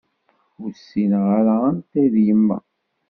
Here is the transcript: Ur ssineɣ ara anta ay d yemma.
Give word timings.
Ur 0.61 0.71
ssineɣ 0.79 1.25
ara 1.39 1.55
anta 1.69 1.95
ay 1.99 2.07
d 2.13 2.15
yemma. 2.25 2.57